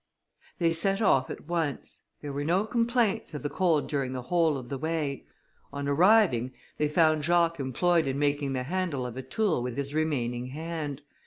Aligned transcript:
They 0.57 0.73
set 0.73 0.99
off 0.99 1.29
at 1.29 1.45
once. 1.45 2.01
There 2.21 2.33
were 2.33 2.43
no 2.43 2.65
complaints 2.65 3.35
of 3.35 3.43
the 3.43 3.51
cold 3.51 3.87
during 3.87 4.13
the 4.13 4.23
whole 4.23 4.57
of 4.57 4.67
the 4.67 4.79
way. 4.79 5.27
On 5.71 5.87
arriving, 5.87 6.53
they 6.79 6.87
found 6.87 7.23
Jacques 7.23 7.59
employed 7.59 8.07
in 8.07 8.17
making 8.17 8.53
the 8.53 8.63
handle 8.63 9.05
of 9.05 9.15
a 9.15 9.21
tool 9.21 9.61
with 9.61 9.77
his 9.77 9.93
remaining 9.93 10.47
hand. 10.47 11.03